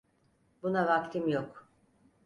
[0.63, 1.67] Buna vaktim yok.